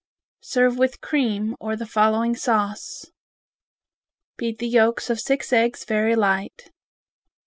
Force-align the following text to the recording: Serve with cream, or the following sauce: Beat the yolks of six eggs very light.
Serve 0.41 0.79
with 0.79 0.99
cream, 0.99 1.55
or 1.59 1.75
the 1.75 1.85
following 1.85 2.35
sauce: 2.35 3.11
Beat 4.35 4.57
the 4.57 4.67
yolks 4.67 5.11
of 5.11 5.19
six 5.19 5.53
eggs 5.53 5.85
very 5.85 6.15
light. 6.15 6.71